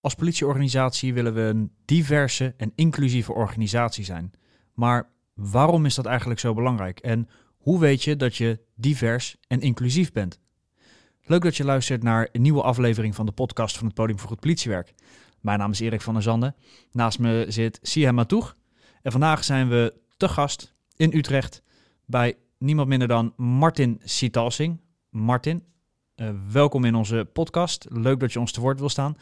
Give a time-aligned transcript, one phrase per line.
[0.00, 4.32] Als politieorganisatie willen we een diverse en inclusieve organisatie zijn.
[4.74, 6.98] Maar waarom is dat eigenlijk zo belangrijk?
[6.98, 10.40] En hoe weet je dat je divers en inclusief bent?
[11.24, 14.28] Leuk dat je luistert naar een nieuwe aflevering van de podcast van het Podium voor
[14.28, 14.94] Goed Politiewerk.
[15.40, 16.54] Mijn naam is Erik van der Zanden.
[16.92, 18.56] Naast me zit Siha Matoeg.
[19.02, 21.62] En vandaag zijn we te gast in Utrecht
[22.04, 24.80] bij niemand minder dan Martin Sitalsing.
[25.10, 25.64] Martin,
[26.16, 27.86] uh, welkom in onze podcast.
[27.90, 29.16] Leuk dat je ons te woord wil staan.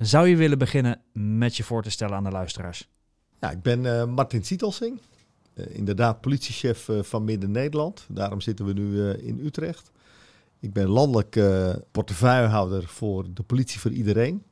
[0.00, 2.88] Zou je willen beginnen met je voor te stellen aan de luisteraars?
[3.40, 5.00] Ja, ik ben uh, Martin Sietelsing,
[5.54, 8.06] uh, inderdaad politiechef uh, van Midden-Nederland.
[8.08, 9.90] Daarom zitten we nu in Utrecht.
[10.60, 11.40] Ik ben landelijk
[11.90, 14.42] portefeuillehouder voor de politie voor iedereen.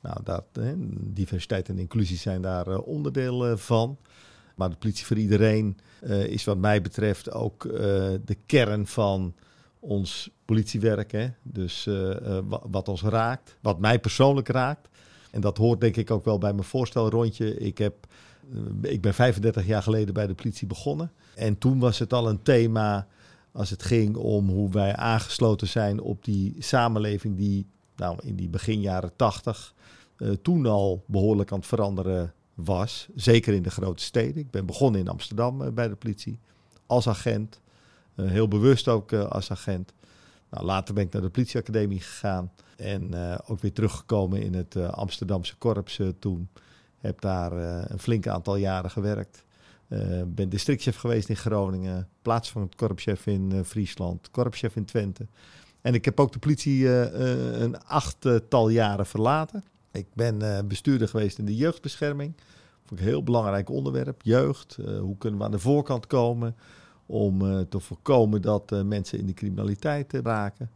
[0.00, 0.44] Nou, dat,
[1.00, 3.98] diversiteit en inclusie zijn daar onderdeel van.
[4.54, 5.78] Maar de politie voor iedereen
[6.28, 7.62] is wat mij betreft ook
[8.24, 9.34] de kern van
[9.88, 11.12] ons politiewerk.
[11.12, 11.28] Hè?
[11.42, 11.88] Dus
[12.70, 14.88] wat ons raakt, wat mij persoonlijk raakt.
[15.34, 17.58] En dat hoort denk ik ook wel bij mijn voorstelrondje.
[17.58, 18.06] Ik, heb,
[18.82, 21.12] eh, ik ben 35 jaar geleden bij de politie begonnen.
[21.34, 23.06] En toen was het al een thema
[23.52, 28.48] als het ging om hoe wij aangesloten zijn op die samenleving die nou, in die
[28.48, 29.74] begin jaren 80
[30.16, 33.08] uh, eh, toen al behoorlijk aan het veranderen was.
[33.14, 34.36] Zeker in de grote steden.
[34.36, 36.38] Ik ben begonnen in Amsterdam bij de politie
[36.86, 37.60] als agent.
[38.16, 39.92] Uh, heel bewust ook als agent.
[40.50, 42.52] Nou, later ben ik naar de politieacademie gegaan.
[42.76, 46.48] En uh, ook weer teruggekomen in het uh, Amsterdamse korps uh, toen.
[46.98, 47.52] Heb daar
[47.90, 49.44] een flink aantal jaren gewerkt.
[50.26, 52.08] ben districtchef geweest in Groningen.
[52.22, 54.30] Plaats van het korpschef in Friesland.
[54.30, 55.26] Korpschef in Twente.
[55.80, 59.64] En ik heb ook de politie een achttal jaren verlaten.
[59.92, 62.34] Ik ben bestuurder geweest in de jeugdbescherming.
[62.84, 64.22] Vond ik een heel belangrijk onderwerp.
[64.22, 64.76] Jeugd.
[65.00, 66.56] hoe kunnen we aan de voorkant komen
[67.06, 70.70] om te voorkomen dat mensen in de criminaliteit raken.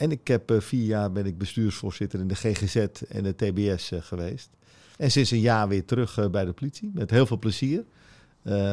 [0.00, 2.76] En ik heb vier jaar ben ik bestuursvoorzitter in de GGZ
[3.08, 4.50] en de TBS eh, geweest.
[4.96, 7.84] En sinds een jaar weer terug bij de politie, met heel veel plezier.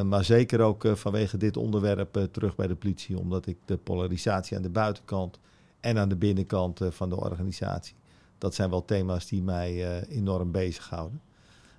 [0.06, 4.64] maar zeker ook vanwege dit onderwerp terug bij de politie, omdat ik de polarisatie aan
[4.64, 5.40] de buitenkant
[5.80, 7.96] en aan de binnenkant van de organisatie,
[8.38, 11.22] dat zijn wel thema's die mij enorm bezighouden.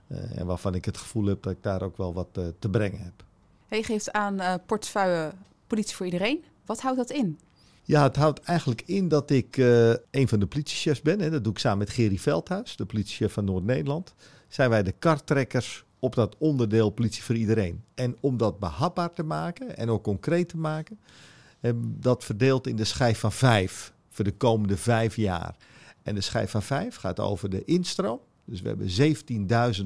[0.09, 3.25] en waarvan ik het gevoel heb dat ik daar ook wel wat te brengen heb.
[3.71, 5.33] Je geeft aan portefeuille
[5.67, 6.45] politie voor iedereen.
[6.67, 7.39] Wat houdt dat in?
[7.83, 11.21] Ja, het houdt eigenlijk in dat ik uh, een van de politiechefs ben.
[11.21, 11.31] Hè.
[11.31, 14.15] Dat doe ik samen met Gerry Veldhuis, de politiechef van Noord-Nederland.
[14.49, 17.85] Zijn wij de karttrekkers op dat onderdeel politie voor iedereen.
[17.95, 20.99] En om dat behapbaar te maken en ook concreet te maken,
[21.83, 25.57] dat verdeeld in de schijf van vijf voor de komende vijf jaar.
[26.03, 28.21] En de schijf van vijf gaat over de instroom.
[28.45, 28.89] Dus we hebben
[29.77, 29.85] 17.000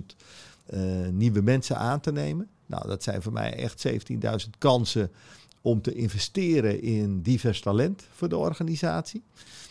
[0.75, 2.49] uh, nieuwe mensen aan te nemen.
[2.73, 3.87] Nou, dat zijn voor mij echt
[4.45, 5.11] 17.000 kansen
[5.61, 9.23] om te investeren in divers talent voor de organisatie.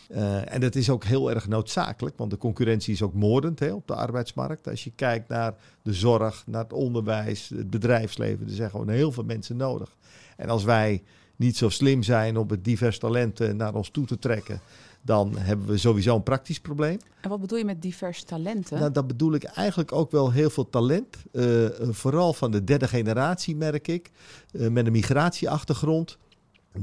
[0.09, 3.73] Uh, en dat is ook heel erg noodzakelijk, want de concurrentie is ook moordend hè,
[3.73, 4.67] op de arbeidsmarkt.
[4.67, 9.11] Als je kijkt naar de zorg, naar het onderwijs, het bedrijfsleven, er zijn gewoon heel
[9.11, 9.97] veel mensen nodig.
[10.37, 11.03] En als wij
[11.35, 14.61] niet zo slim zijn om het divers talent naar ons toe te trekken,
[15.01, 16.99] dan hebben we sowieso een praktisch probleem.
[17.21, 18.79] En wat bedoel je met divers talenten?
[18.79, 21.17] Nou, dat bedoel ik eigenlijk ook wel heel veel talent.
[21.31, 24.11] Uh, vooral van de derde generatie, merk ik.
[24.51, 26.17] Uh, met een migratieachtergrond.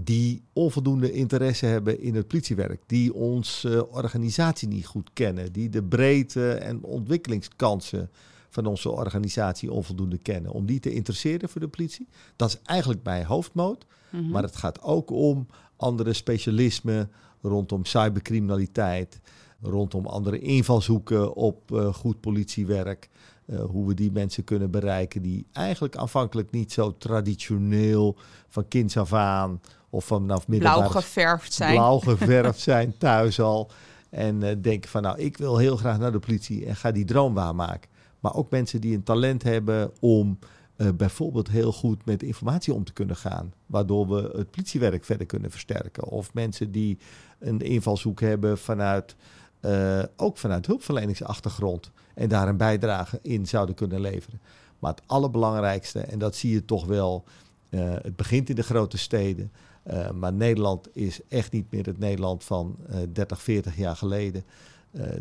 [0.03, 2.83] Die onvoldoende interesse hebben in het politiewerk.
[2.87, 5.53] Die onze organisatie niet goed kennen.
[5.53, 8.11] Die de breedte en ontwikkelingskansen
[8.49, 10.53] van onze organisatie onvoldoende kennen.
[10.53, 12.09] Om die te interesseren voor de politie.
[12.37, 13.87] Dat is eigenlijk mijn hoofdmoot.
[14.11, 14.31] Mm -hmm.
[14.31, 15.47] Maar het gaat ook om
[15.77, 17.11] andere specialismen
[17.43, 19.21] rondom cybercriminaliteit,
[19.61, 23.09] rondom andere invalshoeken op uh, goed politiewerk.
[23.47, 28.17] Uh, hoe we die mensen kunnen bereiken die eigenlijk aanvankelijk niet zo traditioneel
[28.49, 29.61] van kinds af aan
[29.91, 30.79] of vanaf middelbaar...
[30.79, 31.75] Blauw geverfd zijn.
[31.75, 33.71] Blauw geverfd zijn thuis al.
[34.11, 37.05] En uh, denken van nou, ik wil heel graag naar de politie en ga die
[37.05, 37.91] droom waarmaken.
[38.21, 40.39] Maar ook mensen die een talent hebben om
[40.77, 43.53] uh, bijvoorbeeld heel goed met informatie om te kunnen gaan.
[43.67, 46.05] Waardoor we het politiewerk verder kunnen versterken.
[46.05, 46.99] Of mensen die
[47.39, 49.17] een invalshoek hebben vanuit,
[49.61, 51.91] uh, ook vanuit hulpverleningsachtergrond.
[52.15, 54.41] En daar een bijdrage in zouden kunnen leveren.
[54.79, 57.25] Maar het allerbelangrijkste, en dat zie je toch wel,
[57.71, 59.53] uh, het begint in de grote steden.
[59.91, 62.77] Uh, maar Nederland is echt niet meer het Nederland van
[63.13, 64.45] 30, 40 jaar geleden.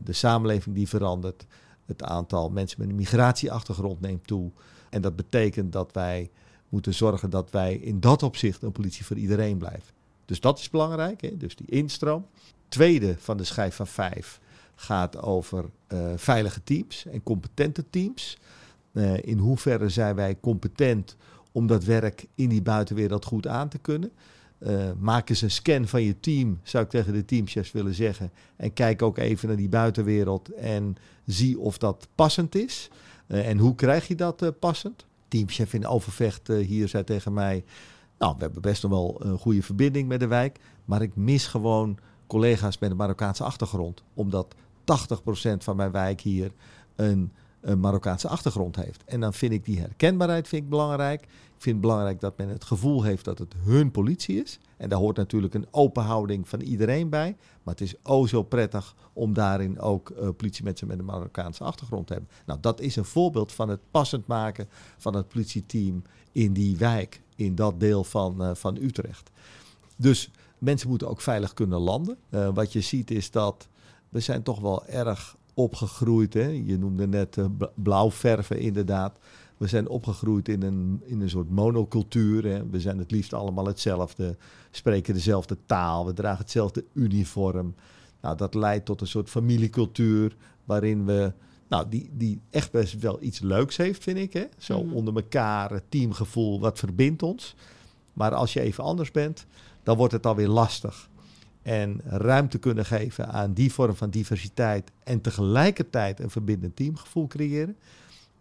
[0.04, 1.46] de samenleving die verandert.
[1.86, 4.52] Het aantal mensen met een migratieachtergrond neemt toe.
[4.90, 6.30] En dat betekent dat wij
[6.70, 9.97] moeten zorgen dat wij in dat opzicht een politie voor iedereen blijven.
[10.28, 11.38] Dus dat is belangrijk, hè?
[11.38, 12.26] dus die instroom.
[12.68, 14.40] Tweede van de schijf van vijf
[14.76, 18.38] gaat over uh, veilige teams en competente teams.
[18.92, 21.16] Uh, in hoeverre zijn wij competent
[21.52, 24.12] om dat werk in die buitenwereld goed aan te kunnen?
[24.60, 28.32] Uh, maak eens een scan van je team, zou ik tegen de teamchefs willen zeggen.
[28.56, 30.96] En kijk ook even naar die buitenwereld en
[31.26, 32.90] zie of dat passend is.
[33.28, 35.06] En hoe krijg je dat passend?
[35.28, 37.64] Teamchef in Overvecht hier zei tegen mij...
[38.18, 40.60] Nou, we hebben best wel een goede verbinding met de wijk.
[40.86, 41.98] Maar ik mis gewoon
[42.28, 44.04] collega's met een Marokkaanse achtergrond.
[44.14, 46.52] Omdat 80% van mijn wijk hier
[46.96, 47.32] een,
[47.62, 49.04] een, Marokkaanse achtergrond heeft.
[49.04, 51.22] En dan vind ik die herkenbaarheid vind ik belangrijk.
[51.22, 54.60] Ik vind het belangrijk dat men het gevoel heeft dat het hun politie is.
[54.78, 57.36] En daar hoort natuurlijk een open houding van iedereen bij.
[57.64, 62.08] Maar het is oh zo prettig om daarin ook uh, politiemensen met een Marokkaanse achtergrond
[62.08, 62.32] te hebben.
[62.46, 67.22] Nou, dat is een voorbeeld van het passend maken van het politieteam in die wijk,
[67.38, 69.30] in dat deel van, uh, van Utrecht.
[69.96, 72.18] Dus mensen moeten ook veilig kunnen landen.
[72.30, 73.68] Uh, wat je ziet is dat
[74.10, 76.34] we zijn toch wel erg opgegroeid.
[76.34, 76.48] Hè?
[76.48, 79.18] Je noemde net uh, blauw verven inderdaad.
[79.58, 82.44] We zijn opgegroeid in een, in een soort monocultuur.
[82.44, 82.70] Hè?
[82.70, 84.38] We zijn het liefst allemaal hetzelfde,
[84.72, 87.76] spreken dezelfde taal, we dragen hetzelfde uniform.
[88.22, 90.36] Nou, dat leidt tot een soort familiecultuur
[90.66, 91.34] waarin we,
[91.68, 94.34] nou, die, die echt best wel iets leuks heeft, vind ik.
[94.34, 94.46] Hè?
[94.58, 94.94] Zo Mhm.
[94.94, 97.56] onder elkaar, het teamgevoel, wat verbindt ons.
[98.14, 99.46] Maar als je even anders bent,
[99.84, 101.10] dan wordt het alweer lastig.
[101.62, 107.76] En ruimte kunnen geven aan die vorm van diversiteit en tegelijkertijd een verbindend teamgevoel creëren.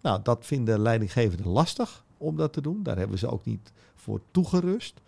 [0.01, 2.83] Nou, dat vinden leidinggevenden lastig om dat te doen.
[2.83, 5.01] Daar hebben ze ook niet voor toegerust.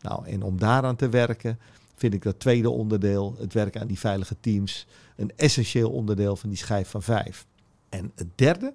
[0.00, 1.58] Nou, en om daaraan te werken,
[1.94, 4.86] vind ik dat tweede onderdeel, het werken aan die veilige teams,
[5.16, 7.46] een essentieel onderdeel van die schijf van vijf.
[7.92, 8.74] En het derde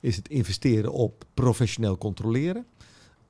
[0.00, 2.66] is het investeren op professioneel controleren.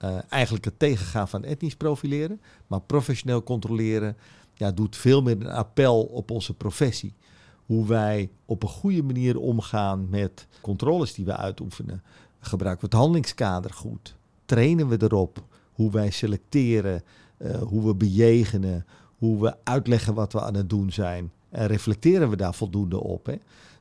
[0.04, 2.40] Uh, eigenlijk het tegengaan van etnisch profileren.
[2.66, 4.16] Maar professioneel controleren
[4.54, 7.14] ja, doet veel meer een appel op onze professie.
[7.66, 12.02] Hoe wij op een goede manier omgaan met controles die we uitoefenen.
[12.40, 14.16] Gebruiken we het handelingskader goed?
[14.44, 15.44] Trainen we erop?
[15.72, 17.02] Hoe wij selecteren,
[17.38, 18.86] uh, hoe we bejegenen,
[19.18, 21.32] hoe we uitleggen wat we aan het doen zijn.
[21.48, 23.26] En reflecteren we daar voldoende op?
[23.26, 23.34] Hè?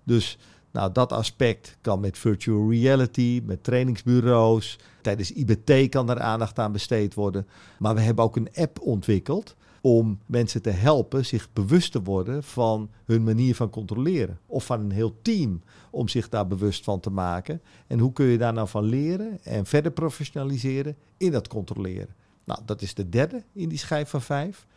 [0.03, 0.37] Dus
[0.71, 4.79] nou, dat aspect kan met virtual reality, met trainingsbureaus.
[5.01, 7.47] Tijdens IBT kan er aandacht aan besteed worden.
[7.79, 12.43] Maar we hebben ook een app ontwikkeld om mensen te helpen zich bewust te worden
[12.43, 14.39] van hun manier van controleren.
[14.45, 15.61] Of van een heel team
[15.91, 17.61] om zich daar bewust van te maken.
[17.87, 22.15] En hoe kun je daar nou van leren en verder professionaliseren in dat controleren.
[22.43, 24.67] Nou, dat is de derde in die schijf van vijf.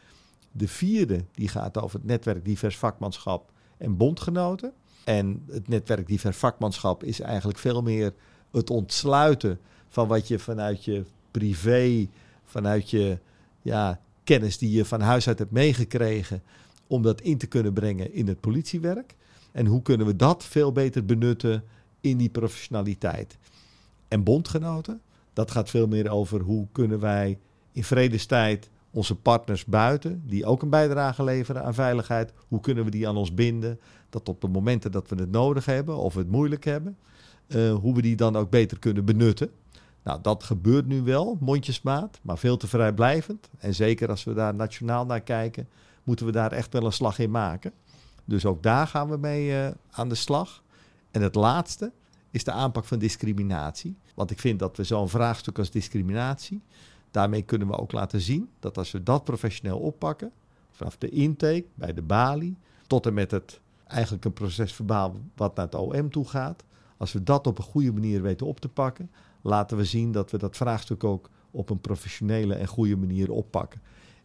[0.52, 4.72] De vierde die gaat over het netwerk divers vakmanschap en bondgenoten.
[5.10, 8.12] En het netwerk divers vakmanschap is eigenlijk veel meer
[8.50, 9.58] het ontsluiten
[9.88, 12.08] van wat je vanuit je privé,
[12.44, 13.18] vanuit je
[13.62, 16.42] ja, kennis die je van huis uit hebt meegekregen,
[16.86, 19.14] om dat in te kunnen brengen in het politiewerk.
[19.52, 21.64] En hoe kunnen we dat veel beter benutten
[22.00, 23.38] in die professionaliteit?
[24.08, 25.00] En bondgenoten,
[25.32, 27.38] dat gaat veel meer over hoe kunnen wij
[27.72, 32.90] in vredestijd onze partners buiten, die ook een bijdrage leveren aan veiligheid, hoe kunnen we
[32.90, 33.80] die aan ons binden?
[34.10, 36.98] Dat op de momenten dat we het nodig hebben of het moeilijk hebben,
[37.46, 39.50] uh, hoe we die dan ook beter kunnen benutten.
[40.02, 43.48] Nou, dat gebeurt nu wel, mondjesmaat, maar veel te vrijblijvend.
[43.58, 45.68] En zeker als we daar nationaal naar kijken,
[46.02, 47.72] moeten we daar echt wel een slag in maken.
[48.24, 50.62] Dus ook daar gaan we mee uh, aan de slag.
[51.10, 51.92] En het laatste
[52.30, 53.96] is de aanpak van discriminatie.
[54.14, 56.62] Want ik vind dat we zo'n vraagstuk als discriminatie,
[57.10, 60.32] daarmee kunnen we ook laten zien dat als we dat professioneel oppakken,
[60.70, 65.56] vanaf de intake, bij de balie, tot en met het eigenlijk een proces verbaal wat
[65.56, 66.64] naar het OM toe gaat,
[66.96, 70.30] als we dat op een goede manier weten op te pakken, laten we zien dat
[70.30, 73.80] we dat vraagstuk ook op een professionele en goede manier oppakken.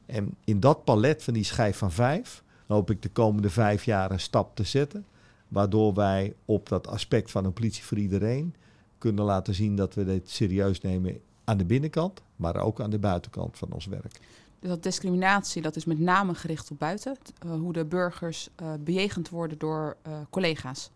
[0.06, 4.12] En in dat palet van die schijf van vijf hoop ik de komende vijf jaar
[4.12, 5.06] een stap te zetten,
[5.48, 8.56] waardoor wij op dat aspect van een politie voor iedereen
[8.98, 13.00] kunnen laten zien dat we dit serieus nemen aan de binnenkant, maar ook aan de
[13.00, 14.20] buitenkant van ons werk.
[14.60, 17.18] Dus dat discriminatie, dat is met name gericht op buiten.
[17.46, 20.90] Uh, hoe de burgers uh, bejegend worden door uh, collega's.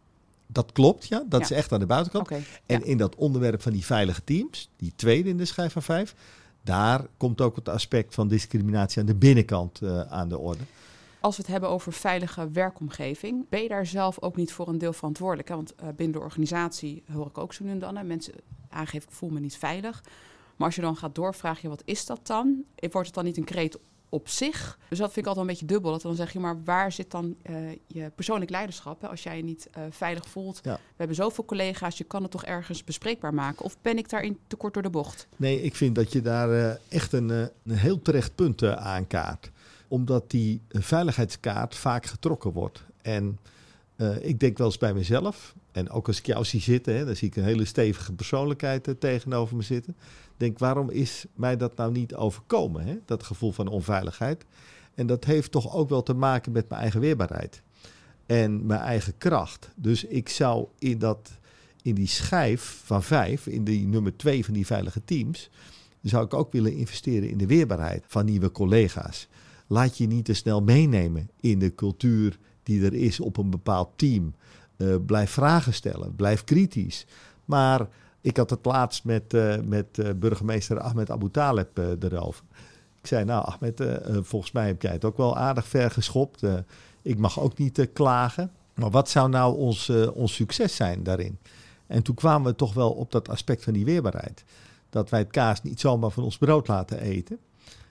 [0.47, 1.23] Dat klopt, ja.
[1.27, 1.45] Dat Ja.
[1.45, 2.29] is echt aan de buitenkant.
[2.31, 2.83] En ja.
[2.83, 6.15] in dat onderwerp van die veilige teams, die tweede in de schijf van vijf,
[6.61, 10.63] daar komt ook het aspect van discriminatie aan de binnenkant eh, aan de orde.
[11.19, 14.77] Als we het hebben over veilige werkomgeving, ben je daar zelf ook niet voor een
[14.77, 15.47] deel verantwoordelijk?
[15.49, 15.55] Hè?
[15.55, 17.95] Want eh, binnen de organisatie hoor ik ook zo nu en dan.
[17.97, 18.03] Hè?
[18.03, 18.33] Mensen
[18.69, 20.03] aangeven, ik voel me niet veilig.
[20.59, 22.63] Maar als je dan gaat doorvragen, wat is dat dan?
[22.75, 23.77] Wordt het dan niet een kreet
[24.09, 24.77] op zich?
[24.89, 25.91] Dus dat vind ik altijd een beetje dubbel.
[25.91, 27.55] Dat dan zeg je, maar waar zit dan eh,
[27.87, 29.01] je persoonlijk leiderschap?
[29.01, 29.07] Hè?
[29.07, 30.59] Als jij je niet eh, veilig voelt.
[30.63, 30.73] Ja.
[30.73, 33.65] We hebben zoveel collega's, je kan het toch ergens bespreekbaar maken?
[33.65, 35.27] Of ben ik daarin te kort door de bocht?
[35.35, 39.51] Nee, ik vind dat je daar eh, echt een, een heel terecht punt aankaart.
[39.87, 42.83] Omdat die veiligheidskaart vaak getrokken wordt.
[43.01, 43.39] En
[43.99, 47.05] eh, ik denk wel eens bij mezelf, en ook als ik jou zie zitten, hè,
[47.05, 49.95] dan zie ik een hele stevige persoonlijkheid eh, tegenover me zitten.
[50.37, 52.97] Denk, waarom is mij dat nou niet overkomen, hè?
[53.05, 54.45] dat gevoel van onveiligheid?
[54.95, 57.61] En dat heeft toch ook wel te maken met mijn eigen weerbaarheid
[58.25, 59.69] en mijn eigen kracht.
[59.75, 61.31] Dus ik zou in, dat,
[61.81, 65.49] in die schijf van vijf, in die nummer twee van die veilige teams,
[66.01, 69.27] zou ik ook willen investeren in de weerbaarheid van nieuwe collega's.
[69.67, 72.39] Laat je niet te snel meenemen in de cultuur
[72.69, 74.33] die er is op een bepaald team.
[74.77, 77.05] Uh, blijf vragen stellen, blijf kritisch.
[77.45, 77.87] Maar
[78.21, 82.43] ik had het laatst met, uh, met uh, burgemeester Ahmed Abu Taleb erover.
[83.01, 83.81] Ik zei, nou Ahmed,
[84.21, 86.43] volgens mij heb jij het ook wel aardig ver geschopt.
[87.01, 88.51] ik mag ook niet klagen.
[88.73, 91.37] Maar wat zou nou ons, ons succes zijn daarin?
[91.87, 94.43] En toen kwamen we toch wel op dat aspect van die weerbaarheid.
[94.89, 97.39] Dat wij het kaas niet zomaar van ons brood laten eten.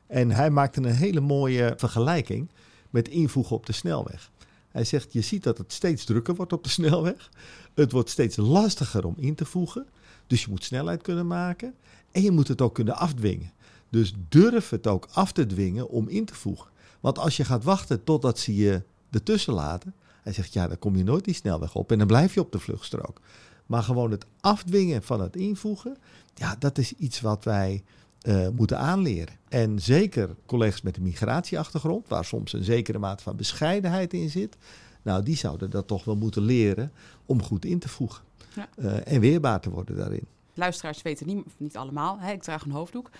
[0.06, 2.50] En hij maakte een hele mooie vergelijking
[2.90, 4.30] met invoegen op de snelweg.
[4.78, 7.30] Hij zegt, je ziet dat het steeds drukker wordt op de snelweg.
[7.74, 9.86] Het wordt steeds lastiger om in te voegen.
[10.26, 11.74] Dus je moet snelheid kunnen maken.
[12.10, 13.52] En je moet het ook kunnen afdwingen.
[13.90, 16.70] Dus durf het ook af te dwingen om in te voegen.
[17.00, 19.94] Want als je gaat wachten totdat ze je ertussen laten.
[20.22, 21.92] Hij zegt, ja, dan kom je nooit die snelweg op.
[21.92, 23.20] En dan blijf je op de vluchtstrook.
[23.66, 25.96] Maar gewoon het afdwingen van het invoegen.
[26.34, 27.84] Ja, dat is iets wat wij
[28.22, 29.34] uh, moeten aanleren.
[29.48, 34.56] En zeker collega's met een migratieachtergrond, waar soms een zekere mate van bescheidenheid in zit.
[35.02, 36.92] Nou, die zouden dat toch wel moeten leren
[37.26, 38.22] om goed in te voegen.
[38.54, 38.68] Ja.
[38.76, 40.26] Uh, en weerbaar te worden daarin.
[40.54, 43.10] Luisteraars weten niet, niet allemaal, hè, ik draag een hoofddoek.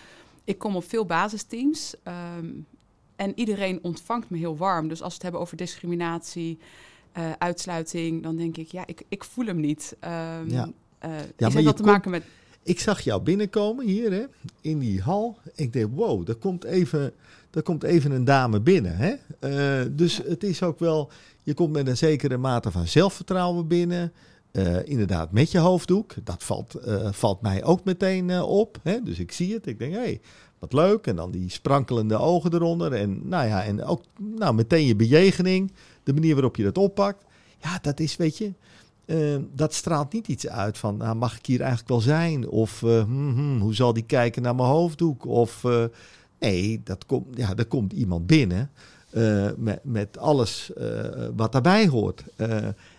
[0.45, 1.95] Ik kom op veel basisteams
[2.38, 2.67] um,
[3.17, 4.88] en iedereen ontvangt me heel warm.
[4.88, 6.59] Dus als we het hebben over discriminatie,
[7.19, 9.97] uh, uitsluiting, dan denk ik, ja, ik, ik voel hem niet.
[10.00, 10.11] Um,
[10.50, 10.71] ja.
[11.05, 12.25] Uh, ja, dat te maken met
[12.68, 14.25] ik zag jou binnenkomen hier hè,
[14.60, 15.38] in die hal.
[15.54, 17.12] Ik dacht, wow, er komt even,
[17.50, 18.96] er komt even een dame binnen.
[18.96, 19.14] Hè?
[19.40, 21.10] Uh, dus het is ook wel,
[21.42, 24.12] je komt met een zekere mate van zelfvertrouwen binnen.
[24.52, 26.14] Uh, inderdaad, met je hoofddoek.
[26.25, 28.78] Dat valt, uh, valt mij ook meteen op.
[28.82, 29.02] Hè?
[29.02, 29.66] Dus ik zie het.
[29.66, 30.20] Ik denk, hé, hey,
[30.58, 31.06] wat leuk.
[31.06, 32.92] En dan die sprankelende ogen eronder.
[32.92, 35.72] En nou ja, en ook nou, meteen je bejegening.
[36.02, 37.25] De manier waarop je dat oppakt.
[37.62, 38.52] Ja, dat is, weet je,
[39.09, 42.49] Ehm, dat straalt niet iets uit van, nou, mag ik hier eigenlijk wel zijn?
[42.49, 45.27] Of uh, hmm, hmm, hoe zal die kijken naar mijn hoofddoek?
[45.27, 45.85] Of uh,
[46.38, 48.71] nee, dat komt, ja, er komt iemand binnen
[49.12, 50.71] uh, met, met alles
[51.37, 52.23] wat daarbij hoort.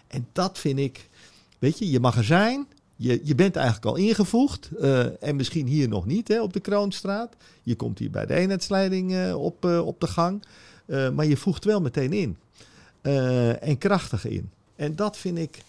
[0.08, 1.10] en dat vind ik,
[1.60, 2.68] weet je, je mag er zijn.
[2.96, 4.70] Je, je bent eigenlijk al ingevoegd.
[5.20, 7.36] en misschien hier nog niet hè, op de Kroonstraat.
[7.64, 10.44] Je komt hier bij de eenheidsleiding op, op de gang.
[10.86, 12.38] maar je voegt wel meteen in.
[13.62, 14.50] en krachtig in.
[14.76, 15.62] En dat vind ik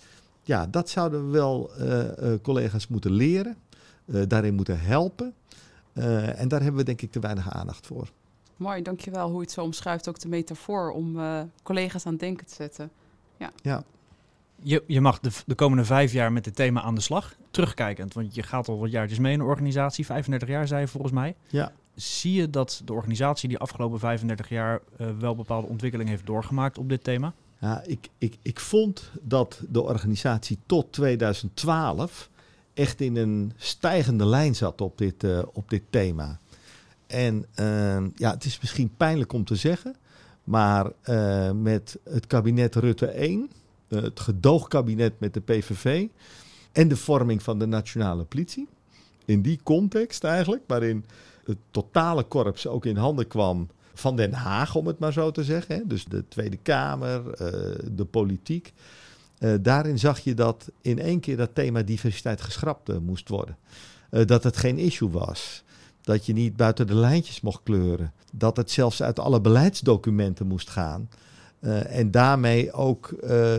[0.42, 3.56] ja, dat zouden we wel uh, collega's moeten leren,
[4.04, 5.34] uh, daarin moeten helpen.
[5.92, 8.08] en daar hebben we denk ik te weinig aandacht voor.
[8.56, 11.18] Mooi, dankjewel hoe je het zo omschrijft, ook de metafoor om
[11.62, 12.90] collega's aan het denken te zetten.
[13.36, 13.50] Ja.
[13.62, 13.82] ja.
[14.62, 18.14] Je, je mag de, de komende vijf jaar met dit thema aan de slag, terugkijkend.
[18.14, 21.12] Want je gaat al wat jaartjes mee in de organisatie, 35 jaar zei je volgens
[21.12, 21.34] mij.
[21.48, 21.72] Ja.
[21.94, 24.80] Zie je dat de organisatie die afgelopen 35 jaar
[25.18, 27.34] wel bepaalde ontwikkeling heeft doorgemaakt op dit thema?
[27.60, 32.30] Ja, ik, ik, ik vond dat de organisatie tot 2012
[32.74, 36.38] echt in een stijgende lijn zat op dit, uh, op dit thema.
[37.06, 39.96] En uh, ja, het is misschien pijnlijk om te zeggen,
[40.44, 43.50] maar uh, met het kabinet Rutte 1,
[43.88, 46.06] het gedoogkabinet met de PVV
[46.72, 48.68] en de vorming van de nationale politie,
[49.24, 51.04] in die context eigenlijk, waarin
[51.44, 55.44] het totale korps ook in handen kwam van Den Haag, om het maar zo te
[55.44, 55.74] zeggen.
[55.74, 55.86] Hè?
[55.86, 58.72] Dus de Tweede Kamer, eh, de politiek.
[59.38, 63.56] Uh, daarin zag je dat in één keer dat thema diversiteit geschrapt uh, moest worden.
[64.10, 65.62] dat het geen issue was.
[66.00, 68.12] Dat je niet buiten de lijntjes mocht kleuren.
[68.32, 71.08] Dat het zelfs uit alle beleidsdocumenten moest gaan.
[71.86, 73.08] en daarmee ook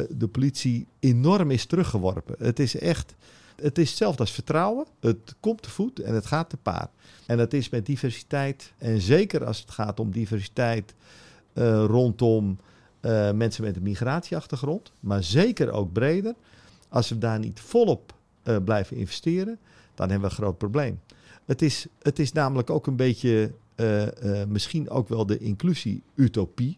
[0.10, 2.36] de politie enorm is teruggeworpen.
[2.40, 3.16] Het is echt
[3.62, 4.86] het is hetzelfde als vertrouwen.
[5.00, 6.89] Het komt te voet en het gaat te paard.
[7.25, 8.74] En dat is met diversiteit.
[8.77, 10.94] En zeker als het gaat om diversiteit
[11.53, 12.60] uh, rondom
[13.01, 14.91] uh, mensen met een migratieachtergrond.
[15.00, 16.36] Maar zeker ook breder.
[16.89, 18.13] Als we daar niet volop
[18.44, 19.60] uh, blijven investeren,
[19.96, 21.00] dan hebben we een groot probleem.
[21.46, 23.51] Het is, het is namelijk ook een beetje
[24.48, 26.77] misschien ook wel de inclusie-utopie.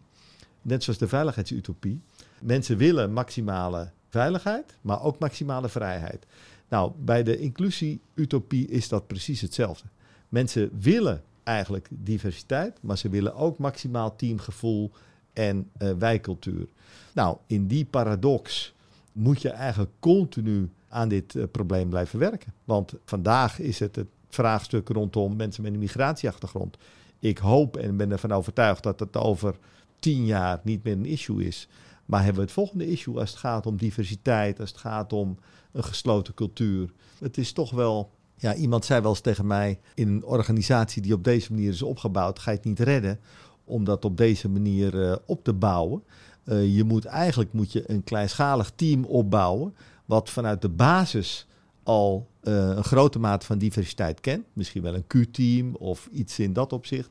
[0.62, 2.00] Net zoals de veiligheidsutopie.
[2.40, 6.26] Mensen willen maximale veiligheid, maar ook maximale vrijheid.
[6.68, 9.88] Nou, bij de inclusie-utopie is dat precies hetzelfde.
[10.28, 14.90] Mensen willen eigenlijk diversiteit, maar ze willen ook maximaal teamgevoel
[15.32, 16.66] en uh, wijkcultuur.
[17.12, 18.74] Nou, in die paradox
[19.12, 22.52] moet je eigenlijk continu aan dit uh, probleem blijven werken.
[22.64, 26.76] Want vandaag is het het vraagstuk rondom mensen met een migratieachtergrond.
[27.18, 29.56] Ik hoop en ben ervan overtuigd dat het over
[29.98, 31.68] tien jaar niet meer een issue is.
[32.06, 35.38] Maar hebben we het volgende issue als het gaat om diversiteit, als het gaat om
[35.72, 36.92] een gesloten cultuur.
[37.18, 41.14] Het is toch wel, ja, iemand zei wel eens tegen mij, in een organisatie die
[41.14, 43.20] op deze manier is opgebouwd, ga je het niet redden
[43.64, 46.02] om dat op deze manier uh, op te bouwen.
[46.44, 51.46] Uh, je moet eigenlijk moet je een kleinschalig team opbouwen, wat vanuit de basis
[51.82, 54.44] al uh, een grote mate van diversiteit kent.
[54.52, 57.10] Misschien wel een Q-team of iets in dat opzicht.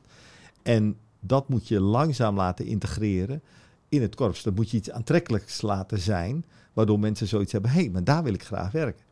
[0.62, 3.42] En dat moet je langzaam laten integreren
[3.94, 4.42] in het korps.
[4.42, 8.22] Dat moet je iets aantrekkelijks laten zijn, waardoor mensen zoiets hebben: hé, hey, maar daar
[8.22, 9.04] wil ik graag werken.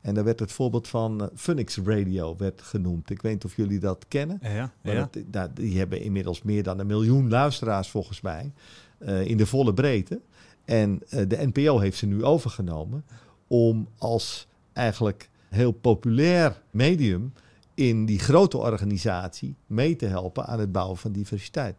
[0.00, 3.10] En daar werd het voorbeeld van uh, Phoenix Radio werd genoemd.
[3.10, 4.38] Ik weet niet of jullie dat kennen.
[4.42, 5.10] Ja, ja.
[5.26, 8.52] Dat, die hebben inmiddels meer dan een miljoen luisteraars volgens mij.
[8.98, 10.20] Uh, in de volle breedte.
[10.64, 13.04] En uh, de NPO heeft ze nu overgenomen
[13.46, 17.32] om als eigenlijk heel populair medium
[17.74, 21.74] in die grote organisatie mee te helpen aan het bouwen van diversiteit.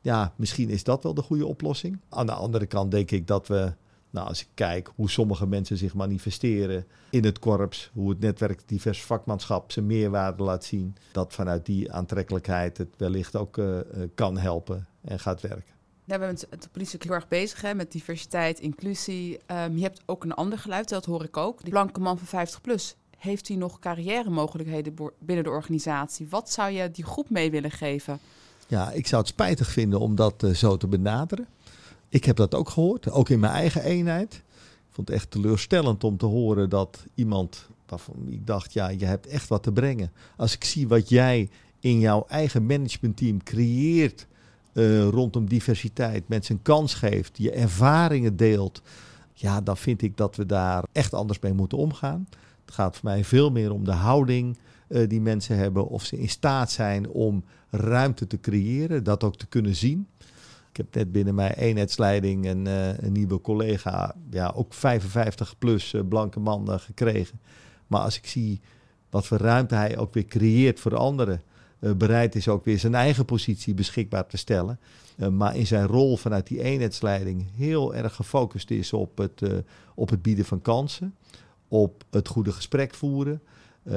[0.00, 2.00] Ja, misschien is dat wel de goede oplossing.
[2.08, 3.72] Aan de andere kant denk ik dat we,
[4.10, 8.68] nou, als ik kijk hoe sommige mensen zich manifesteren in het korps, hoe het netwerk
[8.68, 13.78] divers vakmanschap zijn meerwaarde laat zien, dat vanuit die aantrekkelijkheid het wellicht ook uh,
[14.14, 15.76] kan helpen en gaat werken.
[16.04, 19.38] We met de politie ook heel erg bezig hè, met diversiteit, inclusie.
[19.46, 21.62] Um, je hebt ook een ander geluid, dat hoor ik ook.
[21.62, 26.28] Die blanke man van 50 plus, heeft hij nog carrière mogelijkheden binnen de organisatie?
[26.28, 28.18] Wat zou je die groep mee willen geven?
[28.68, 31.46] Ja, ik zou het spijtig vinden om dat uh, zo te benaderen.
[32.08, 34.34] Ik heb dat ook gehoord, ook in mijn eigen eenheid.
[34.34, 39.04] Ik vond het echt teleurstellend om te horen dat iemand waarvan ik dacht, ja, je
[39.04, 40.12] hebt echt wat te brengen.
[40.36, 41.48] Als ik zie wat jij
[41.80, 44.26] in jouw eigen managementteam creëert
[44.72, 48.82] uh, rondom diversiteit, mensen een kans geeft, je ervaringen deelt,
[49.32, 52.28] ja, dan vind ik dat we daar echt anders mee moeten omgaan.
[52.64, 54.58] Het gaat voor mij veel meer om de houding
[54.88, 59.36] uh, die mensen hebben, of ze in staat zijn om ruimte te creëren, dat ook
[59.36, 60.06] te kunnen zien.
[60.70, 65.92] Ik heb net binnen mijn eenheidsleiding een, uh, een nieuwe collega, ja, ook 55 plus
[65.92, 67.40] uh, blanke man gekregen.
[67.86, 68.60] Maar als ik zie
[69.10, 71.42] wat voor ruimte hij ook weer creëert voor anderen,
[71.78, 74.78] bereid is ook weer zijn eigen positie beschikbaar te stellen.
[75.32, 79.42] maar in zijn rol vanuit die eenheidsleiding heel erg gefocust is op het,
[79.94, 81.14] op het bieden van kansen
[81.68, 83.42] op het goede gesprek voeren,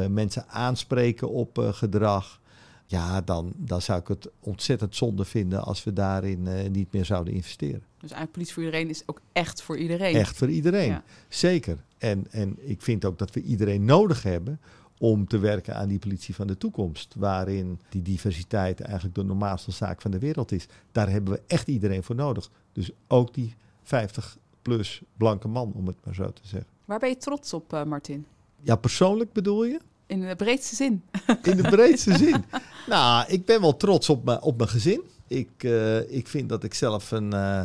[0.10, 2.40] mensen aanspreken op uh, gedrag.
[2.86, 7.06] Ja, dan, dan zou ik het ontzettend zonde vinden als we daarin uh, niet meer
[7.06, 7.84] zouden investeren.
[7.98, 10.16] Dus eigenlijk politie voor iedereen is ook echt voor iedereen.
[10.16, 11.04] Echt voor iedereen, ja.
[11.30, 11.84] zeker.
[11.98, 14.60] En, en ik vind ook dat we iedereen nodig hebben
[14.98, 17.16] om te werken aan die politie van de toekomst.
[17.18, 20.68] Waarin die diversiteit eigenlijk de normaalste zaak van de wereld is.
[20.92, 22.50] Daar hebben we echt iedereen voor nodig.
[22.72, 26.70] Dus ook die 50 plus blanke man, om het maar zo te zeggen.
[26.86, 28.26] Waar ben je trots op, uh, Martin?
[28.64, 29.80] Ja, persoonlijk bedoel je?
[30.06, 31.04] In de breedste zin.
[31.52, 32.44] In de breedste zin.
[32.88, 35.02] Nou, ik ben wel trots op, mijn, op mijn gezin.
[35.28, 37.62] Ik, uh, ik vind dat ik zelf een, uh,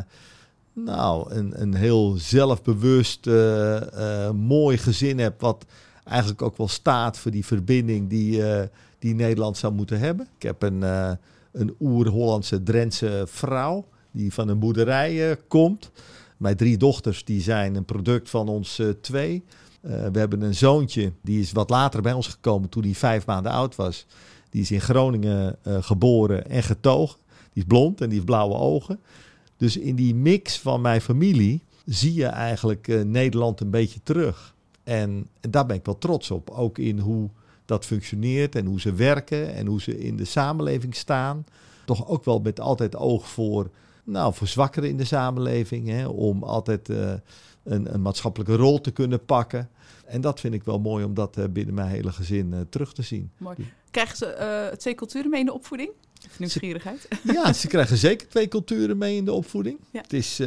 [0.73, 3.25] nou, een, een heel zelfbewust,
[4.33, 5.41] mooi gezin heb.
[5.41, 5.65] Wat
[6.03, 8.41] eigenlijk ook wel staat voor die verbinding die,
[8.99, 10.27] die Nederland zou moeten hebben.
[10.35, 10.81] Ik heb een,
[11.51, 15.91] een oer-Hollandse Drentse vrouw die van een boerderij komt.
[16.37, 19.43] Mijn drie dochters die zijn een product van ons uh, twee.
[19.81, 23.25] Uh, we hebben een zoontje, die is wat later bij ons gekomen toen hij vijf
[23.25, 24.05] maanden oud was.
[24.49, 27.19] Die is in Groningen uh, geboren en getogen.
[27.53, 28.99] Die is blond en die heeft blauwe ogen.
[29.57, 34.55] Dus in die mix van mijn familie zie je eigenlijk Nederland een beetje terug.
[34.83, 36.49] En, daar ben ik wel trots op.
[36.49, 37.29] Ook in hoe
[37.65, 41.45] dat functioneert en hoe ze werken en hoe ze in de samenleving staan.
[41.85, 43.69] Toch ook wel met altijd oog voor
[44.03, 45.87] nou, voor zwakkeren in de samenleving.
[45.87, 46.89] Hè, om altijd
[47.67, 49.69] een, een, maatschappelijke rol te kunnen pakken.
[50.05, 52.93] En dat vind ik wel mooi om dat uh, binnen mijn hele gezin uh, terug
[52.93, 53.31] te zien.
[53.37, 53.55] Mooi.
[53.91, 55.89] Krijgen ze twee culturen mee in de opvoeding?
[56.25, 57.07] Of nieuwsgierigheid?
[57.09, 59.79] Ze, ja, ze krijgen zeker twee culturen mee in de opvoeding.
[59.91, 60.01] Ja.
[60.01, 60.39] Het is...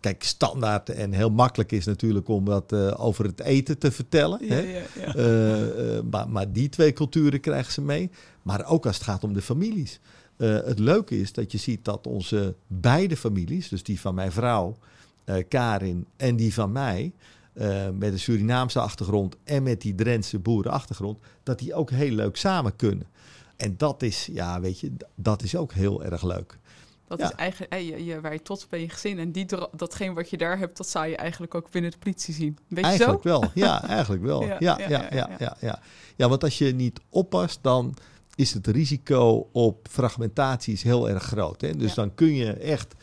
[0.00, 4.38] Kijk, standaard en heel makkelijk is natuurlijk om wat uh, over het eten te vertellen.
[4.46, 4.60] Ja, hè?
[4.60, 5.16] Ja.
[5.16, 8.10] Uh, maar, maar, die twee culturen krijgen ze mee.
[8.42, 10.00] Maar ook als het gaat om de families.
[10.36, 14.76] Het leuke is dat je ziet dat onze beide families, dus die van mijn vrouw
[15.48, 17.12] Karin en die van mij,
[17.54, 22.36] uh, met een Surinaamse achtergrond en met die Drentse boerenachtergrond, dat die ook heel leuk
[22.36, 23.06] samen kunnen.
[23.56, 26.58] En dat is, ja, weet je, dat is ook heel erg leuk.
[27.08, 27.24] Dat ja.
[27.24, 29.18] is eigenlijk je, je, waar je trots op bent je gezin.
[29.18, 32.34] En die, datgene wat je daar hebt, dat zou je eigenlijk ook binnen de politie
[32.34, 32.58] zien.
[32.68, 33.28] Weet eigenlijk zo?
[33.28, 34.44] wel, ja, eigenlijk wel.
[34.46, 35.80] ja, ja, ja, ja, ja, ja,
[36.16, 36.28] ja.
[36.28, 37.94] want als je niet oppast, dan
[38.34, 41.60] is het risico op fragmentatie is heel erg groot.
[41.60, 41.76] Hè?
[41.76, 42.94] Dus dan kun je echt.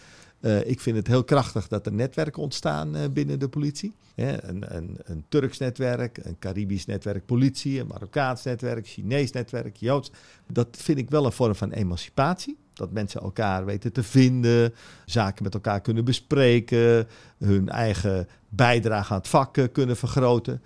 [0.45, 3.93] Uh, ik vind het heel krachtig dat er netwerken ontstaan uh, binnen de politie.
[4.15, 4.43] Hè?
[4.43, 10.11] Een, een, een, Turks netwerk, een Caribisch netwerk politie, een Marokkaans netwerk, Chinees netwerk, Joods.
[10.51, 12.57] Dat vind ik wel een vorm van emancipatie.
[12.73, 14.73] Dat mensen elkaar weten te vinden,
[15.05, 20.61] zaken met elkaar kunnen bespreken, hun eigen bijdrage aan het vak eh, kunnen vergroten.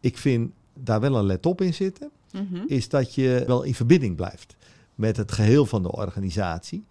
[0.00, 2.62] Ik vind daar wel een let op in zitten, Mhm.
[2.66, 4.56] is dat je wel in verbinding blijft
[4.94, 6.84] met het geheel van de organisatie.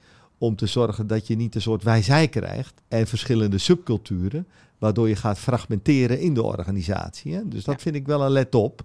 [0.44, 5.16] Om te zorgen dat je niet een soort wijzij krijgt en verschillende subculturen, waardoor je
[5.16, 7.34] gaat fragmenteren in de organisatie.
[7.34, 7.48] Hè?
[7.48, 7.82] Dus dat Ja.
[7.82, 8.82] vind ik wel een let op.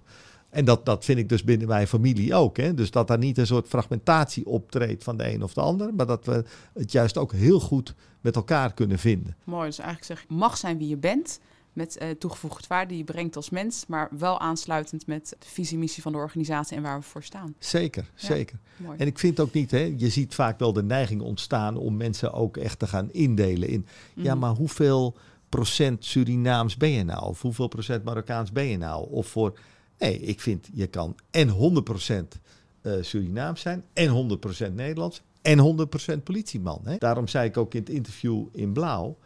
[0.49, 2.57] En dat, dat vind ik dus binnen mijn familie ook.
[2.57, 2.73] Hè?
[2.73, 6.05] Dus dat daar niet een soort fragmentatie optreedt van de een of de ander, maar
[6.05, 6.43] dat we
[6.73, 9.35] het juist ook heel goed met elkaar kunnen vinden.
[9.43, 11.39] Mooi, dus eigenlijk zeg je, mag zijn wie je bent,
[11.79, 15.77] met eh, toegevoegde waarde die je brengt als mens, maar wel aansluitend met de visie
[15.77, 17.55] missie van de organisatie en waar we voor staan.
[17.59, 18.27] Zeker, Ja.
[18.27, 18.57] zeker.
[18.77, 18.97] Mooi.
[18.97, 22.33] En ik vind ook niet, hè, je ziet vaak wel de neiging ontstaan om mensen
[22.33, 24.39] ook echt te gaan indelen in, ja, Mhm.
[24.39, 25.15] maar hoeveel
[25.49, 27.23] procent Surinaams ben je nou?
[27.25, 29.09] Of hoeveel procent Marokkaans ben je nou?
[29.11, 29.59] Of voor,
[29.99, 32.39] nee, ik vind je kan en 100%
[32.81, 36.81] eh Surinaams zijn, en 100% Nederlands, en 100% politieman.
[36.83, 36.95] Hè?
[36.97, 39.17] Daarom zei ik ook in het interview in Blauw,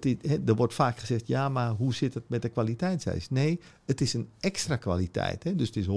[0.00, 3.30] het, er wordt vaak gezegd, ja, maar hoe zit het met de kwaliteitseis?
[3.30, 5.44] Nee, het is een extra kwaliteit.
[5.44, 5.56] Hè?
[5.56, 5.88] Dus het is 100%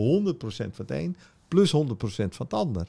[0.45, 1.15] van het een
[1.47, 1.75] plus 100%
[2.07, 2.87] van het ander.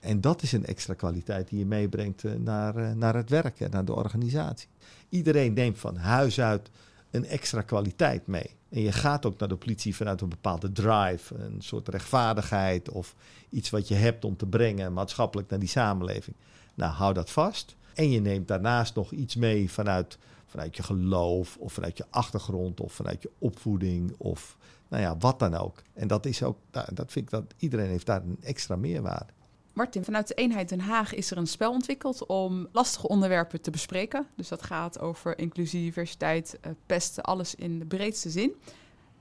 [0.00, 3.60] En dat is een extra kwaliteit die je meebrengt eh, naar, eh, naar het werk
[3.60, 4.68] en naar de organisatie.
[5.08, 6.70] Iedereen neemt van huis uit
[7.10, 8.56] een extra kwaliteit mee.
[8.68, 13.14] En je gaat ook naar de politie vanuit een bepaalde drive, een soort rechtvaardigheid of
[13.50, 16.36] iets wat je hebt om te brengen maatschappelijk naar die samenleving.
[16.74, 17.76] Nou, hou dat vast.
[17.94, 22.80] En je neemt daarnaast nog iets mee vanuit, vanuit je geloof of vanuit je achtergrond
[22.80, 24.56] of vanuit je opvoeding of
[24.88, 25.82] nou ja, wat dan ook.
[25.94, 29.32] En dat is ook, nou, dat vind ik dat iedereen heeft daar een extra meerwaarde.
[29.72, 33.70] Martin, vanuit de eenheid Den Haag is er een spel ontwikkeld om lastige onderwerpen te
[33.70, 34.26] bespreken.
[34.36, 38.54] Dus dat gaat over inclusie, diversiteit, eh, pesten, alles in de breedste zin.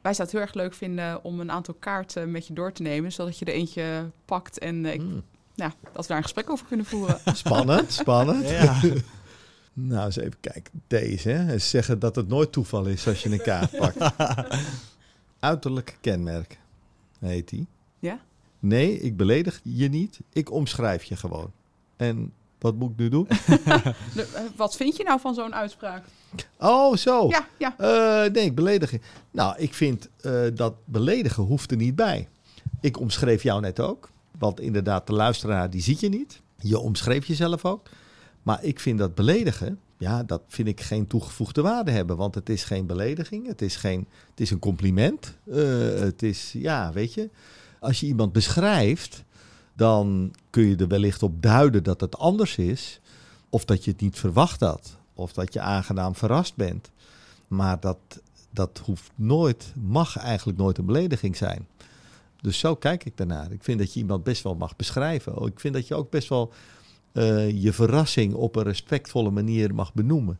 [0.01, 2.81] Wij zouden het heel erg leuk vinden om een aantal kaarten met je door te
[2.81, 5.01] nemen, zodat je er eentje pakt en ik-
[5.55, 7.19] ja, dat we daar een gesprek over kunnen voeren.
[7.35, 8.49] Spannend, spannend.
[8.49, 8.79] Ja.
[9.79, 10.81] Nou, eens even kijken.
[10.87, 11.59] Deze, hè.
[11.59, 14.13] Ze zeggen dat het nooit toeval is als je een kaart pakt.
[15.39, 16.59] Uiterlijke kenmerk,
[17.19, 17.67] heet die.
[17.99, 18.19] Ja?
[18.59, 20.19] Nee, ik beledig je niet.
[20.33, 21.51] Ik omschrijf je gewoon.
[21.95, 23.27] En wat moet ik nu doen?
[24.17, 26.05] Eh, wat vind je nou van zo'n uitspraak?
[26.59, 27.27] Oh, zo.
[27.27, 27.75] Ja, ja.
[27.77, 28.99] Eh, nee, ik beledig je.
[29.31, 32.27] Nou, ik vind eh, dat beledigen hoeft er niet bij.
[32.81, 34.09] Ik omschreef jou net ook.
[34.37, 36.41] Want inderdaad, de luisteraar die ziet je niet.
[36.59, 37.89] Je omschreef jezelf ook.
[38.47, 42.17] Maar ik vind dat beledigen, ja, dat vind ik geen toegevoegde waarde hebben.
[42.17, 43.47] Want het is geen belediging.
[43.47, 45.37] Het is, geen, het is een compliment.
[45.51, 45.59] Eh,
[45.99, 47.29] het is, ja, weet je.
[47.79, 49.23] Als je iemand beschrijft,
[49.73, 52.99] dan kun je er wellicht op duiden dat het anders is.
[53.49, 54.97] Of dat je het niet verwacht had.
[55.13, 56.91] Of dat je aangenaam verrast bent.
[57.47, 57.99] Maar dat,
[58.49, 61.67] dat hoeft nooit, mag eigenlijk nooit een belediging zijn.
[62.41, 63.51] Dus zo kijk ik daarnaar.
[63.51, 65.37] Ik vind dat je iemand best wel mag beschrijven.
[65.37, 66.53] Oh, Ik vind dat je ook best wel
[67.17, 70.39] eh, je verrassing op een respectvolle manier mag benoemen.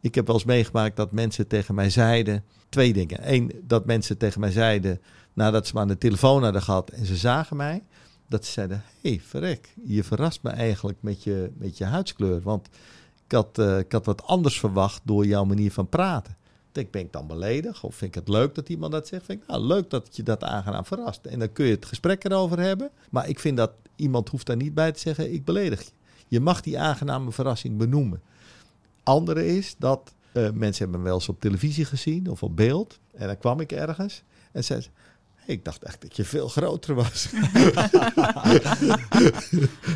[0.00, 2.44] Ik heb wel eens meegemaakt dat mensen tegen mij zeiden...
[2.68, 3.32] Twee dingen.
[3.32, 5.00] Eén, dat mensen tegen mij zeiden...
[5.32, 7.82] nadat ze me aan de telefoon hadden gehad en ze zagen mij...
[8.28, 12.40] dat ze zeiden, hé, hey, verrek, je verrast me eigenlijk met je, met je huidskleur.
[12.42, 12.68] Want
[13.24, 16.36] ik had, eh, ik had wat anders verwacht door jouw manier van praten.
[16.72, 17.82] Ik ben ik dan beledigd?
[17.82, 19.24] Of vind ik het leuk dat iemand dat zegt?
[19.24, 21.26] Vind ik, nou, leuk dat je dat aangenaam verrast.
[21.26, 22.90] En dan kun je het gesprek erover hebben.
[23.10, 25.90] Maar ik vind dat iemand hoeft daar niet bij te zeggen, ik beledig je.
[26.30, 28.22] Je mag die aangename verrassing benoemen.
[29.02, 32.98] Andere is dat eh, mensen hebben me wel eens op televisie gezien of op beeld.
[33.14, 34.88] En dan kwam ik ergens en zei ze,
[35.34, 37.28] "Hey, ik dacht echt dat je veel groter was.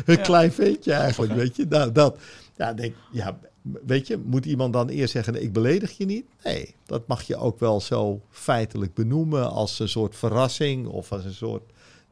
[0.05, 1.65] een klein ventje eigenlijk, weet je.
[1.69, 2.19] Nou, dat.
[2.55, 3.39] Ja, denk, ja,
[3.85, 6.25] weet je, moet iemand dan eerst zeggen, ik beledig je niet?
[6.43, 11.25] Nee, dat mag je ook wel zo feitelijk benoemen als een soort verrassing of als
[11.25, 11.63] een soort...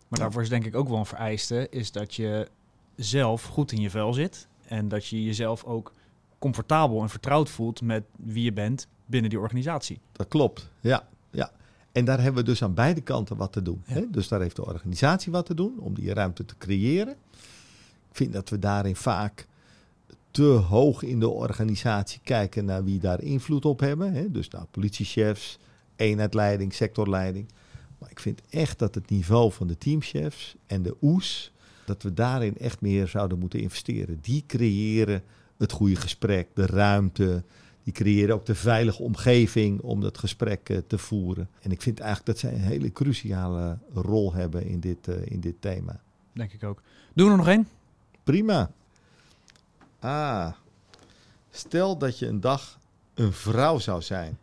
[0.08, 2.48] Maar daarvoor is denk ik ook wel een vereiste, is dat je
[2.96, 4.48] zelf goed in je vel zit.
[4.68, 5.94] En dat je jezelf ook
[6.40, 10.00] comfortabel en vertrouwd voelt met wie je bent binnen die organisatie.
[10.12, 11.08] Dat klopt, ja.
[11.32, 11.52] ja.
[11.92, 13.84] En daar hebben we dus aan beide kanten wat te doen.
[13.86, 13.94] Ja.
[13.94, 14.10] Hè?
[14.10, 17.16] Dus daar heeft de organisatie wat te doen om die ruimte te creëren.
[18.10, 19.48] Ik vind dat we daarin vaak
[20.32, 24.14] te hoog in de organisatie kijken naar wie daar invloed op hebben.
[24.14, 24.32] Hè?
[24.32, 25.60] Dus nou, politiechefs,
[25.96, 27.48] eenheidleiding, sectorleiding.
[27.98, 31.52] Maar ik vind echt dat het niveau van de teamchefs en de OES,
[31.86, 34.20] dat we daarin echt meer zouden moeten investeren.
[34.22, 35.24] Die creëren
[35.58, 37.44] het goede gesprek, de ruimte,
[37.84, 41.50] die creëren ook de veilige omgeving om dat gesprek eh, te voeren.
[41.62, 45.40] En ik vind eigenlijk dat zij een hele cruciale rol hebben in dit, eh, in
[45.40, 46.00] dit thema.
[46.34, 46.82] Denk ik ook.
[47.14, 47.68] Doen we er nog één?
[48.24, 48.72] Prima.
[50.00, 50.52] Ah,
[51.52, 52.80] stel dat je een dag
[53.14, 54.38] een vrouw zou zijn.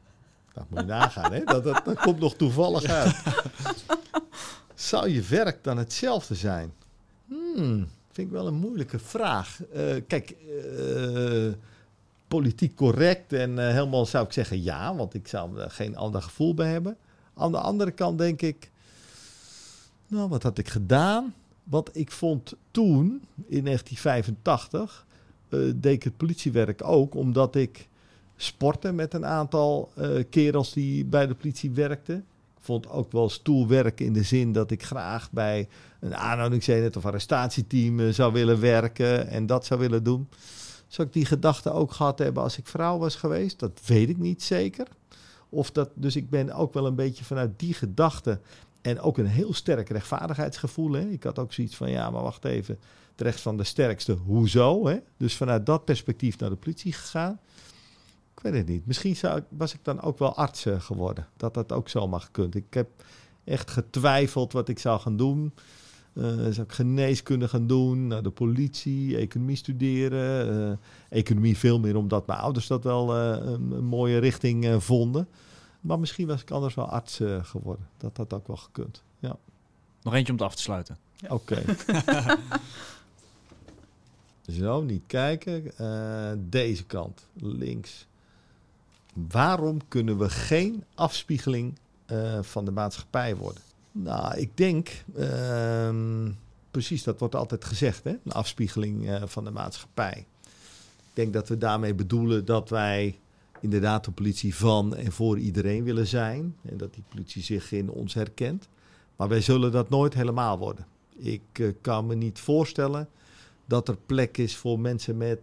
[0.52, 1.44] Dat moet je nagaan, hè?
[1.44, 3.22] Dat, dat, dat komt nog toevallig uit.
[4.74, 6.72] Zou je werk dan hetzelfde zijn?
[7.54, 9.60] Hmm, Vind ik wel een moeilijke vraag.
[9.72, 11.52] Eh, kijk, eh,
[12.28, 16.22] politiek correct en eh, helemaal zou ik zeggen ja, want ik zou er geen ander
[16.22, 16.96] gevoel bij hebben.
[17.34, 18.70] Aan de andere kant denk ik,
[20.06, 21.34] nou, wat had ik gedaan?
[21.64, 25.06] Wat ik vond toen, in 1985,
[25.48, 27.88] eh, deed ik het politiewerk ook, omdat ik
[28.36, 29.92] sportte met een aantal
[30.30, 32.24] kerels die bij de politie werkten.
[32.60, 35.68] Vond ook wel stoel werken in de zin dat ik graag bij
[36.00, 40.28] een aanhoudingseenheid of arrestatieteam eh, zou willen werken en dat zou willen doen.
[40.86, 43.58] Zou ik die gedachte ook gehad hebben als ik vrouw was geweest?
[43.58, 44.86] Dat weet ik niet zeker.
[45.48, 48.40] Of dat, dus ik ben ook wel een beetje vanuit die gedachte
[48.82, 50.92] en ook een heel sterk rechtvaardigheidsgevoel.
[50.92, 51.08] Hè?
[51.08, 52.78] Ik had ook zoiets van, ja, maar wacht even.
[53.10, 54.86] Het recht van de sterkste, hoezo?
[54.86, 54.98] Hè?
[55.16, 57.40] Dus vanuit dat perspectief naar de politie gegaan.
[58.42, 58.86] Ik weet het niet.
[58.86, 61.26] Misschien zou, ik- was ik dan ook wel arts eh, geworden.
[61.36, 62.54] Dat dat ook zomaar gekund.
[62.54, 62.88] Ik heb
[63.44, 65.52] echt getwijfeld wat ik zou gaan doen.
[66.12, 70.70] Eh, zou ik geneeskunde gaan doen, naar de politie, economie studeren.
[70.70, 74.78] eh, economie veel meer omdat mijn ouders dat wel eh, een, een mooie richting eh,
[74.80, 75.28] vonden.
[75.80, 77.88] Maar misschien was ik anders wel arts geworden.
[77.96, 79.02] Dat had ook wel gekund.
[79.18, 79.36] Ja,
[80.02, 80.96] Nog eentje om het af te sluiten.
[81.28, 81.62] oké.
[84.48, 85.76] Zo, niet kijken.
[85.78, 88.06] Eh, deze kant, links.
[89.28, 93.62] Waarom kunnen we geen afspiegeling eh, van de maatschappij worden?
[93.92, 96.30] Nou, ik denk, ehm,
[96.70, 98.10] precies, dat wordt altijd gezegd, hè?
[98.10, 100.26] een afspiegeling eh, van de maatschappij.
[100.98, 103.18] Ik denk dat we daarmee bedoelen dat wij
[103.60, 106.56] inderdaad de politie van en voor iedereen willen zijn.
[106.62, 108.68] En dat die politie zich in ons herkent.
[109.16, 110.86] Maar wij zullen dat nooit helemaal worden.
[111.16, 113.08] Ik eh, kan me niet voorstellen
[113.66, 115.40] dat er plek is voor mensen met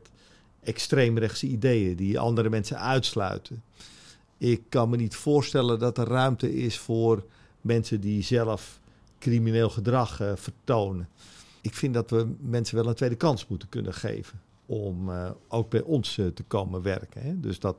[0.67, 3.63] extreemrechtse ideeën die andere mensen uitsluiten.
[4.38, 7.25] Ik kan me niet voorstellen dat er ruimte is voor
[7.62, 8.80] mensen die zelf
[9.19, 11.10] crimineel gedrag eh, vertonen.
[11.62, 15.69] Ik vind dat we mensen wel een tweede kans moeten kunnen geven om eh, ook
[15.69, 17.21] bij ons eh, te komen werken.
[17.21, 17.39] Hè?
[17.39, 17.77] Dus dat,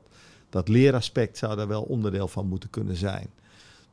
[0.49, 3.29] dat leeraspect zou daar wel onderdeel van moeten kunnen zijn.